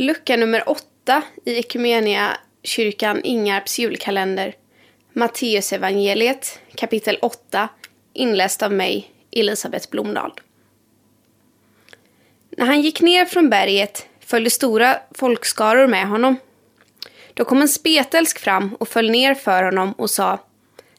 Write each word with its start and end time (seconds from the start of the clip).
Lucka 0.00 0.36
nummer 0.36 0.68
8 0.68 1.22
i 1.44 1.58
Ekumenia 1.58 2.36
kyrkan 2.62 3.20
Ingarps 3.24 3.78
julkalender. 3.78 4.54
Matteusevangeliet 5.12 6.58
kapitel 6.74 7.18
8 7.22 7.68
inläst 8.12 8.62
av 8.62 8.72
mig, 8.72 9.10
Elisabeth 9.30 9.90
Blomdahl. 9.90 10.32
När 12.50 12.66
han 12.66 12.80
gick 12.80 13.00
ner 13.00 13.24
från 13.24 13.50
berget 13.50 14.06
följde 14.20 14.50
stora 14.50 14.98
folkskaror 15.14 15.86
med 15.86 16.08
honom. 16.08 16.36
Då 17.34 17.44
kom 17.44 17.62
en 17.62 17.68
spetälsk 17.68 18.38
fram 18.38 18.74
och 18.74 18.88
föll 18.88 19.10
ner 19.10 19.34
för 19.34 19.62
honom 19.62 19.92
och 19.92 20.10
sa 20.10 20.38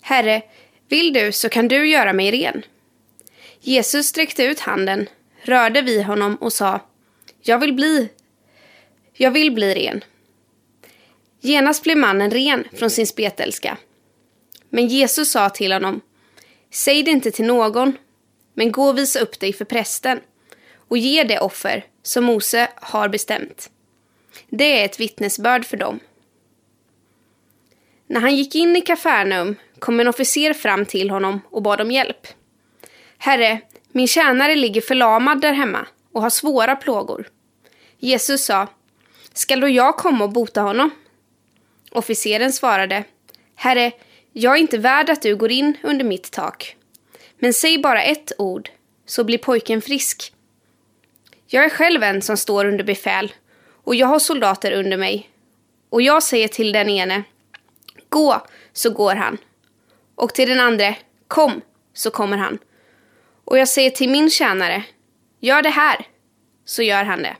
Herre, 0.00 0.42
vill 0.88 1.12
du 1.12 1.32
så 1.32 1.48
kan 1.48 1.68
du 1.68 1.88
göra 1.88 2.12
mig 2.12 2.30
ren. 2.30 2.62
Jesus 3.60 4.06
sträckte 4.06 4.44
ut 4.44 4.60
handen, 4.60 5.08
rörde 5.42 5.82
vid 5.82 6.04
honom 6.04 6.36
och 6.36 6.52
sa 6.52 6.80
Jag 7.42 7.58
vill 7.58 7.74
bli, 7.74 8.10
jag 9.16 9.30
vill 9.30 9.52
bli 9.52 9.74
ren. 9.74 10.04
Genast 11.40 11.82
blev 11.82 11.96
mannen 11.96 12.30
ren 12.30 12.64
från 12.72 12.90
sin 12.90 13.06
spetälska. 13.06 13.78
Men 14.68 14.86
Jesus 14.86 15.30
sa 15.30 15.50
till 15.50 15.72
honom 15.72 16.00
Säg 16.70 17.02
det 17.02 17.10
inte 17.10 17.30
till 17.30 17.44
någon, 17.44 17.98
men 18.54 18.72
gå 18.72 18.88
och 18.88 18.98
visa 18.98 19.20
upp 19.20 19.40
dig 19.40 19.52
för 19.52 19.64
prästen 19.64 20.20
och 20.88 20.98
ge 20.98 21.24
det 21.24 21.38
offer 21.38 21.84
som 22.02 22.24
Mose 22.24 22.68
har 22.76 23.08
bestämt. 23.08 23.70
Det 24.48 24.80
är 24.80 24.84
ett 24.84 25.00
vittnesbörd 25.00 25.64
för 25.64 25.76
dem. 25.76 26.00
När 28.06 28.20
han 28.20 28.36
gick 28.36 28.54
in 28.54 28.76
i 28.76 28.80
Kafarnaum 28.80 29.56
kom 29.78 30.00
en 30.00 30.08
officer 30.08 30.52
fram 30.52 30.86
till 30.86 31.10
honom 31.10 31.40
och 31.50 31.62
bad 31.62 31.80
om 31.80 31.90
hjälp. 31.90 32.26
Herre, 33.18 33.60
min 33.88 34.08
tjänare 34.08 34.56
ligger 34.56 34.80
förlamad 34.80 35.40
där 35.40 35.52
hemma 35.52 35.86
och 36.12 36.22
har 36.22 36.30
svåra 36.30 36.76
plågor. 36.76 37.28
Jesus 37.98 38.44
sa, 38.44 38.66
skall 39.38 39.60
då 39.60 39.68
jag 39.68 39.96
komma 39.96 40.24
och 40.24 40.32
bota 40.32 40.60
honom? 40.60 40.90
Officeren 41.90 42.52
svarade, 42.52 43.04
Herre, 43.54 43.92
jag 44.32 44.54
är 44.54 44.60
inte 44.60 44.78
värd 44.78 45.10
att 45.10 45.22
du 45.22 45.36
går 45.36 45.50
in 45.50 45.76
under 45.82 46.04
mitt 46.04 46.30
tak. 46.30 46.76
Men 47.38 47.52
säg 47.52 47.78
bara 47.78 48.02
ett 48.02 48.32
ord, 48.38 48.70
så 49.06 49.24
blir 49.24 49.38
pojken 49.38 49.82
frisk. 49.82 50.32
Jag 51.46 51.64
är 51.64 51.68
själv 51.68 52.02
en 52.02 52.22
som 52.22 52.36
står 52.36 52.64
under 52.64 52.84
befäl, 52.84 53.32
och 53.84 53.94
jag 53.94 54.06
har 54.06 54.18
soldater 54.18 54.72
under 54.72 54.96
mig. 54.96 55.30
Och 55.90 56.02
jag 56.02 56.22
säger 56.22 56.48
till 56.48 56.72
den 56.72 56.88
ene, 56.90 57.22
gå, 58.08 58.46
så 58.72 58.90
går 58.90 59.14
han. 59.14 59.38
Och 60.14 60.34
till 60.34 60.48
den 60.48 60.60
andra, 60.60 60.94
kom, 61.28 61.60
så 61.94 62.10
kommer 62.10 62.36
han. 62.36 62.58
Och 63.44 63.58
jag 63.58 63.68
säger 63.68 63.90
till 63.90 64.08
min 64.08 64.30
tjänare, 64.30 64.84
gör 65.40 65.62
det 65.62 65.70
här, 65.70 66.06
så 66.64 66.82
gör 66.82 67.04
han 67.04 67.22
det. 67.22 67.36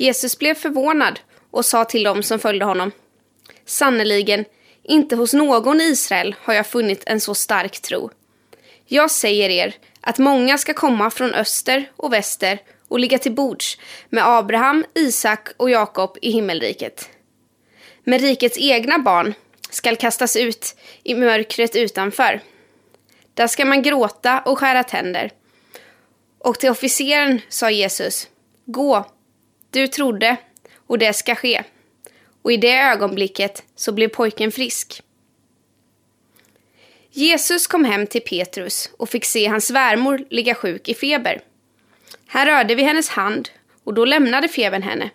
Jesus 0.00 0.38
blev 0.38 0.54
förvånad 0.54 1.20
och 1.50 1.64
sa 1.64 1.84
till 1.84 2.02
dem 2.02 2.22
som 2.22 2.38
följde 2.38 2.64
honom, 2.64 2.92
sannerligen, 3.66 4.44
inte 4.82 5.16
hos 5.16 5.34
någon 5.34 5.80
i 5.80 5.84
Israel 5.84 6.34
har 6.42 6.54
jag 6.54 6.66
funnit 6.66 7.02
en 7.06 7.20
så 7.20 7.34
stark 7.34 7.80
tro. 7.80 8.10
Jag 8.86 9.10
säger 9.10 9.50
er 9.50 9.74
att 10.00 10.18
många 10.18 10.58
ska 10.58 10.74
komma 10.74 11.10
från 11.10 11.34
öster 11.34 11.90
och 11.96 12.12
väster 12.12 12.58
och 12.88 13.00
ligga 13.00 13.18
till 13.18 13.32
bords 13.32 13.78
med 14.08 14.26
Abraham, 14.26 14.84
Isak 14.94 15.48
och 15.56 15.70
Jakob 15.70 16.18
i 16.22 16.30
himmelriket. 16.30 17.08
Men 18.04 18.18
rikets 18.18 18.58
egna 18.58 18.98
barn 18.98 19.34
skall 19.70 19.96
kastas 19.96 20.36
ut 20.36 20.76
i 21.02 21.14
mörkret 21.14 21.76
utanför. 21.76 22.40
Där 23.34 23.46
ska 23.46 23.64
man 23.64 23.82
gråta 23.82 24.40
och 24.40 24.58
skära 24.58 24.84
tänder. 24.84 25.30
Och 26.38 26.58
till 26.58 26.70
officeren 26.70 27.40
sa 27.48 27.70
Jesus, 27.70 28.28
gå, 28.64 29.06
du 29.70 29.86
trodde, 29.86 30.36
och 30.86 30.98
det 30.98 31.12
ska 31.12 31.34
ske. 31.34 31.62
Och 32.42 32.52
i 32.52 32.56
det 32.56 32.78
ögonblicket 32.78 33.62
så 33.76 33.92
blev 33.92 34.08
pojken 34.08 34.52
frisk. 34.52 35.02
Jesus 37.10 37.66
kom 37.66 37.84
hem 37.84 38.06
till 38.06 38.20
Petrus 38.20 38.90
och 38.98 39.08
fick 39.08 39.24
se 39.24 39.46
hans 39.46 39.66
svärmor 39.66 40.24
ligga 40.30 40.54
sjuk 40.54 40.88
i 40.88 40.94
feber. 40.94 41.40
Här 42.26 42.46
rörde 42.46 42.74
vi 42.74 42.82
hennes 42.82 43.08
hand 43.08 43.48
och 43.84 43.94
då 43.94 44.04
lämnade 44.04 44.48
febern 44.48 44.82
henne 44.82 45.10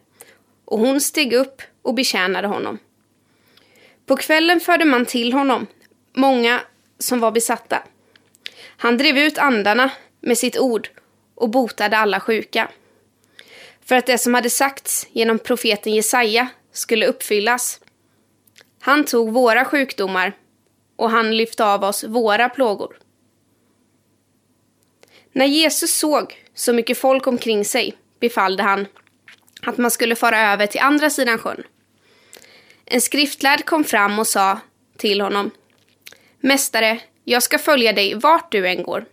och 0.65 0.79
hon 0.79 1.01
steg 1.01 1.33
upp 1.33 1.61
och 1.81 1.93
betjänade 1.93 2.47
honom. 2.47 2.77
På 4.05 4.15
kvällen 4.17 4.59
förde 4.59 4.85
man 4.85 5.05
till 5.05 5.33
honom 5.33 5.67
många 6.13 6.61
som 6.99 7.19
var 7.19 7.31
besatta. 7.31 7.83
Han 8.77 8.97
drev 8.97 9.17
ut 9.17 9.37
andarna 9.37 9.91
med 10.19 10.37
sitt 10.37 10.57
ord 10.57 10.89
och 11.35 11.49
botade 11.49 11.97
alla 11.97 12.19
sjuka. 12.19 12.69
För 13.85 13.95
att 13.95 14.05
det 14.05 14.17
som 14.17 14.33
hade 14.33 14.49
sagts 14.49 15.07
genom 15.11 15.39
profeten 15.39 15.93
Jesaja 15.93 16.47
skulle 16.71 17.07
uppfyllas. 17.07 17.79
Han 18.79 19.05
tog 19.05 19.33
våra 19.33 19.65
sjukdomar 19.65 20.33
och 20.95 21.09
han 21.09 21.37
lyfte 21.37 21.65
av 21.65 21.83
oss 21.83 22.03
våra 22.03 22.49
plågor. 22.49 22.97
När 25.31 25.45
Jesus 25.45 25.97
såg 25.97 26.43
så 26.53 26.73
mycket 26.73 26.97
folk 26.97 27.27
omkring 27.27 27.65
sig 27.65 27.97
befallde 28.19 28.63
han 28.63 28.87
att 29.61 29.77
man 29.77 29.91
skulle 29.91 30.15
fara 30.15 30.51
över 30.53 30.67
till 30.67 30.81
andra 30.81 31.09
sidan 31.09 31.37
sjön. 31.37 31.63
En 32.85 33.01
skriftlärd 33.01 33.65
kom 33.65 33.83
fram 33.83 34.19
och 34.19 34.27
sa 34.27 34.59
till 34.97 35.21
honom 35.21 35.51
Mästare, 36.39 36.99
jag 37.23 37.43
ska 37.43 37.59
följa 37.59 37.93
dig 37.93 38.15
vart 38.15 38.51
du 38.51 38.67
än 38.67 38.83
går. 38.83 39.05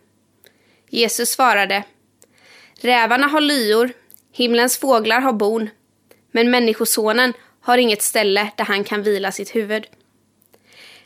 Jesus 0.88 1.30
svarade 1.30 1.84
Rävarna 2.80 3.26
har 3.26 3.40
lyor, 3.40 3.92
himlens 4.32 4.78
fåglar 4.78 5.20
har 5.20 5.32
bon, 5.32 5.70
men 6.30 6.50
Människosonen 6.50 7.32
har 7.60 7.78
inget 7.78 8.02
ställe 8.02 8.52
där 8.56 8.64
han 8.64 8.84
kan 8.84 9.02
vila 9.02 9.32
sitt 9.32 9.54
huvud. 9.54 9.86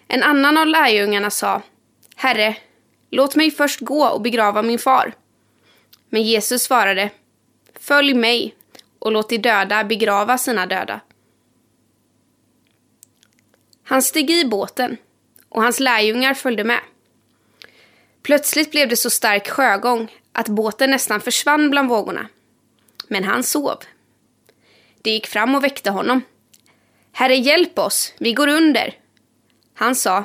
En 0.08 0.22
annan 0.22 0.58
av 0.58 0.66
lärjungarna 0.66 1.30
sa 1.30 1.62
Herre, 2.16 2.56
låt 3.10 3.36
mig 3.36 3.50
först 3.50 3.80
gå 3.80 4.06
och 4.06 4.20
begrava 4.20 4.62
min 4.62 4.78
far. 4.78 5.14
Men 6.10 6.22
Jesus 6.22 6.62
svarade 6.62 7.10
Följ 7.80 8.14
mig 8.14 8.54
och 8.98 9.12
låt 9.12 9.28
de 9.28 9.38
döda 9.38 9.84
begrava 9.84 10.38
sina 10.38 10.66
döda. 10.66 11.00
Han 13.82 14.02
steg 14.02 14.30
i 14.30 14.44
båten 14.44 14.96
och 15.48 15.62
hans 15.62 15.80
lärjungar 15.80 16.34
följde 16.34 16.64
med. 16.64 16.80
Plötsligt 18.22 18.70
blev 18.70 18.88
det 18.88 18.96
så 18.96 19.10
stark 19.10 19.48
sjögång 19.48 20.12
att 20.32 20.48
båten 20.48 20.90
nästan 20.90 21.20
försvann 21.20 21.70
bland 21.70 21.88
vågorna. 21.88 22.28
Men 23.08 23.24
han 23.24 23.42
sov. 23.42 23.78
De 25.02 25.10
gick 25.10 25.26
fram 25.26 25.54
och 25.54 25.64
väckte 25.64 25.90
honom. 25.90 26.22
Herre, 27.12 27.34
hjälp 27.34 27.78
oss, 27.78 28.14
vi 28.18 28.32
går 28.32 28.48
under. 28.48 28.94
Han 29.74 29.94
sa, 29.94 30.24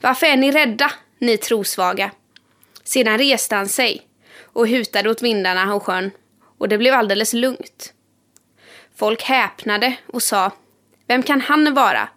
varför 0.00 0.26
är 0.26 0.36
ni 0.36 0.50
rädda, 0.50 0.92
ni 1.18 1.36
trosvaga? 1.36 2.10
Sedan 2.84 3.18
reste 3.18 3.54
han 3.54 3.68
sig 3.68 4.02
och 4.42 4.68
hutade 4.68 5.10
åt 5.10 5.22
vindarna 5.22 5.74
och 5.74 5.82
sjön 5.82 6.10
och 6.58 6.68
det 6.68 6.78
blev 6.78 6.94
alldeles 6.94 7.32
lugnt. 7.32 7.92
Folk 8.96 9.22
häpnade 9.22 9.96
och 10.06 10.22
sa, 10.22 10.50
vem 11.06 11.22
kan 11.22 11.40
han 11.40 11.74
vara? 11.74 12.08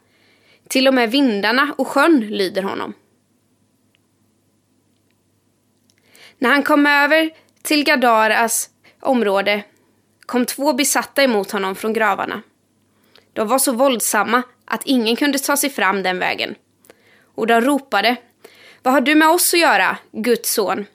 Till 0.68 0.88
och 0.88 0.94
med 0.94 1.12
vindarna 1.12 1.75
och 1.78 1.88
sjön 1.88 2.19
lyder 2.19 2.63
honom. 2.63 2.94
När 6.38 6.50
han 6.50 6.63
kom 6.63 6.85
över 6.85 7.29
till 7.62 7.83
Gadaras 7.83 8.69
område 9.00 9.63
kom 10.31 10.46
två 10.46 10.74
besatta 10.74 11.24
emot 11.24 11.52
honom 11.52 11.75
från 11.75 11.94
gravarna. 11.94 12.42
De 13.34 13.47
var 13.47 13.59
så 13.59 13.72
våldsamma 13.72 14.44
att 14.66 14.81
ingen 14.86 15.16
kunde 15.16 15.40
ta 15.40 15.58
sig 15.58 15.69
fram 15.69 16.03
den 16.03 16.19
vägen. 16.19 16.56
Och 17.36 17.47
de 17.47 17.62
ropade 17.62 18.16
Vad 18.84 18.94
har 18.94 19.02
du 19.02 19.16
med 19.16 19.30
oss 19.30 19.53
att 19.53 19.59
göra, 19.59 19.97
Guds 20.12 20.53
son? 20.53 20.86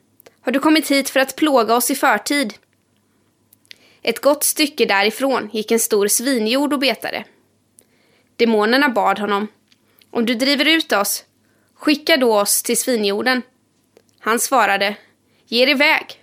Har 0.41 0.51
du 0.51 0.59
kommit 0.59 0.91
hit 0.91 1.09
för 1.09 1.19
att 1.19 1.35
plåga 1.35 1.75
oss 1.75 1.91
i 1.91 1.95
förtid? 1.95 2.53
Ett 4.01 4.21
gott 4.21 4.43
stycke 4.43 4.85
därifrån 4.85 5.49
gick 5.53 5.71
en 5.71 5.79
stor 5.79 6.07
svinjord 6.07 6.73
och 6.73 6.79
betade. 6.79 7.23
Demonerna 8.35 8.89
bad 8.89 9.19
honom 9.19 9.47
Om 10.11 10.25
du 10.25 10.35
driver 10.35 10.65
ut 10.65 10.91
oss, 10.91 11.23
skicka 11.75 12.17
då 12.17 12.39
oss 12.39 12.63
till 12.63 12.77
svinjorden. 12.77 13.41
Han 14.19 14.39
svarade 14.39 14.95
Ge 15.45 15.63
er 15.63 15.67
iväg. 15.67 16.21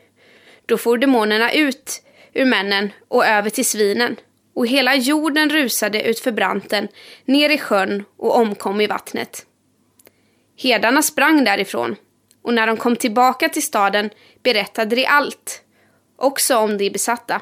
Då 0.66 0.78
for 0.78 0.98
demonerna 0.98 1.52
ut 1.52 2.00
ur 2.34 2.44
männen 2.44 2.92
och 3.08 3.26
över 3.26 3.50
till 3.50 3.64
svinen 3.66 4.16
och 4.54 4.66
hela 4.66 4.94
jorden 4.94 5.50
rusade 5.50 6.02
utför 6.02 6.32
branten 6.32 6.88
ner 7.24 7.50
i 7.50 7.58
sjön 7.58 8.04
och 8.16 8.36
omkom 8.36 8.80
i 8.80 8.86
vattnet. 8.86 9.46
Herdarna 10.58 11.02
sprang 11.02 11.44
därifrån 11.44 11.96
och 12.42 12.54
när 12.54 12.66
de 12.66 12.76
kom 12.76 12.96
tillbaka 12.96 13.48
till 13.48 13.62
staden 13.62 14.10
berättade 14.42 14.96
de 14.96 15.06
allt, 15.06 15.62
också 16.16 16.56
om 16.56 16.78
de 16.78 16.90
besatta. 16.90 17.40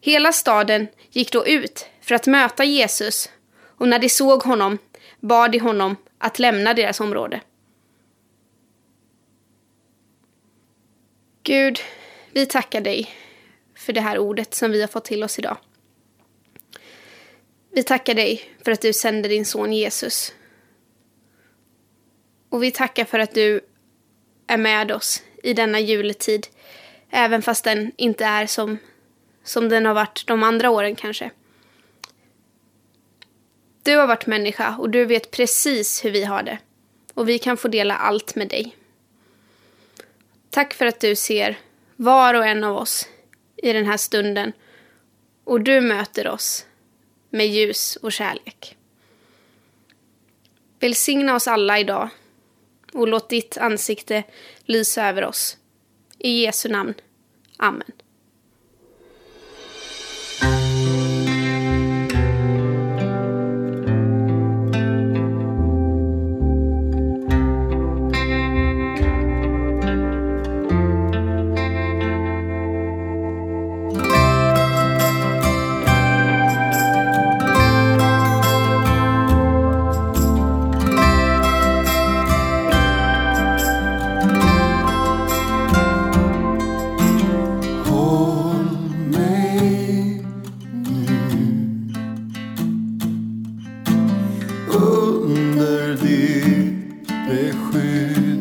Hela 0.00 0.32
staden 0.32 0.88
gick 1.10 1.32
då 1.32 1.46
ut 1.46 1.86
för 2.00 2.14
att 2.14 2.26
möta 2.26 2.64
Jesus 2.64 3.30
och 3.78 3.88
när 3.88 3.98
de 3.98 4.08
såg 4.08 4.42
honom 4.42 4.78
bad 5.20 5.52
de 5.52 5.58
honom 5.58 5.96
att 6.18 6.38
lämna 6.38 6.74
deras 6.74 7.00
område. 7.00 7.40
Gud, 11.42 11.80
vi 12.32 12.46
tackar 12.46 12.80
dig 12.80 13.23
för 13.84 13.92
det 13.92 14.00
här 14.00 14.18
ordet 14.18 14.54
som 14.54 14.70
vi 14.70 14.80
har 14.80 14.88
fått 14.88 15.04
till 15.04 15.24
oss 15.24 15.38
idag. 15.38 15.56
Vi 17.72 17.82
tackar 17.82 18.14
dig 18.14 18.42
för 18.64 18.72
att 18.72 18.80
du 18.80 18.92
sände 18.92 19.28
din 19.28 19.46
son 19.46 19.72
Jesus. 19.72 20.34
Och 22.48 22.62
vi 22.62 22.70
tackar 22.70 23.04
för 23.04 23.18
att 23.18 23.34
du 23.34 23.60
är 24.46 24.56
med 24.56 24.92
oss 24.92 25.22
i 25.42 25.52
denna 25.54 25.80
juletid. 25.80 26.46
Även 27.10 27.42
fast 27.42 27.64
den 27.64 27.92
inte 27.96 28.24
är 28.24 28.46
som, 28.46 28.78
som 29.44 29.68
den 29.68 29.86
har 29.86 29.94
varit 29.94 30.26
de 30.26 30.42
andra 30.42 30.70
åren 30.70 30.96
kanske. 30.96 31.30
Du 33.82 33.96
har 33.96 34.06
varit 34.06 34.26
människa 34.26 34.76
och 34.76 34.90
du 34.90 35.04
vet 35.04 35.30
precis 35.30 36.04
hur 36.04 36.10
vi 36.10 36.24
har 36.24 36.42
det. 36.42 36.58
Och 37.14 37.28
vi 37.28 37.38
kan 37.38 37.56
få 37.56 37.68
dela 37.68 37.96
allt 37.96 38.34
med 38.34 38.48
dig. 38.48 38.76
Tack 40.50 40.74
för 40.74 40.86
att 40.86 41.00
du 41.00 41.16
ser 41.16 41.58
var 41.96 42.34
och 42.34 42.46
en 42.46 42.64
av 42.64 42.76
oss 42.76 43.08
i 43.64 43.72
den 43.72 43.86
här 43.86 43.96
stunden 43.96 44.52
och 45.44 45.60
du 45.60 45.80
möter 45.80 46.28
oss 46.28 46.66
med 47.30 47.46
ljus 47.46 47.96
och 47.96 48.12
kärlek. 48.12 48.76
Välsigna 50.80 51.34
oss 51.34 51.48
alla 51.48 51.78
idag 51.78 52.08
och 52.92 53.08
låt 53.08 53.28
ditt 53.28 53.58
ansikte 53.58 54.22
lysa 54.64 55.08
över 55.08 55.24
oss. 55.24 55.56
I 56.18 56.42
Jesu 56.42 56.68
namn. 56.68 56.94
Amen. 57.56 57.92
Ditt 96.02 97.08
beskydd. 97.28 98.40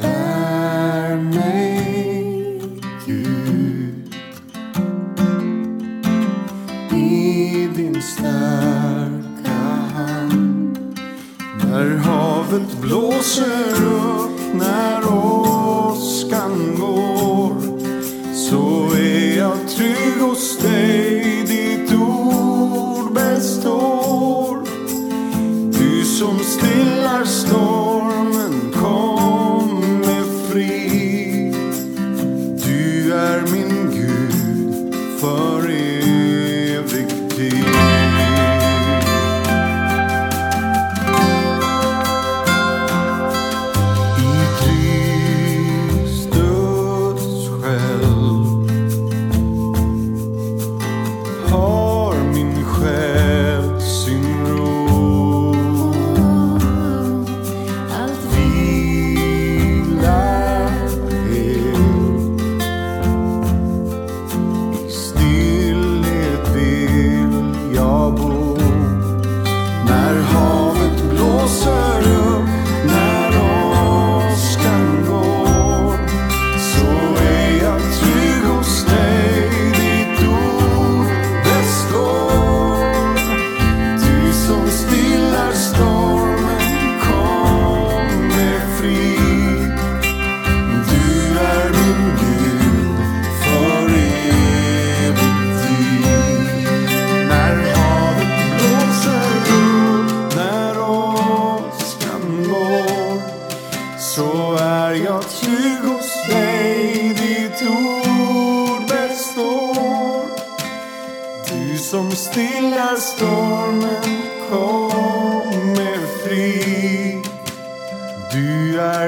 Bär 0.00 1.16
mig, 1.16 2.62
Gud, 3.06 4.14
i 6.92 7.68
din 7.76 8.02
starka 8.02 9.58
hand. 9.94 10.78
När 11.64 11.96
havet 11.96 12.80
blåser 12.80 13.84
upp, 13.84 14.54
när 14.54 15.12
åskan 15.12 16.76
går, 16.80 17.54
så 18.34 18.94
är 18.96 19.38
jag 19.38 19.68
trygg 19.68 20.20
hos 20.20 20.58
dig, 20.58 21.44
ditt 21.46 21.92
ord 21.92 23.12
består. 23.14 23.99
Som 26.20 26.38
stillar 26.38 27.24
stormen, 27.24 28.72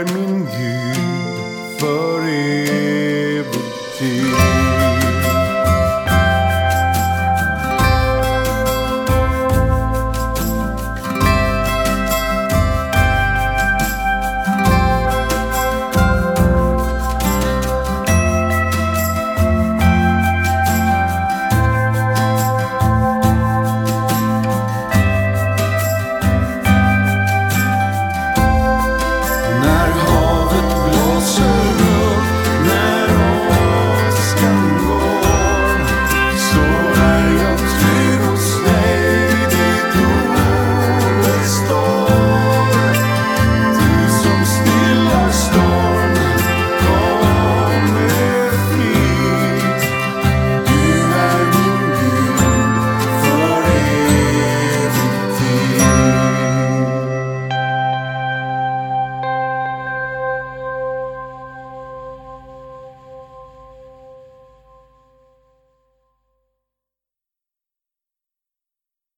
Armin 0.02 0.31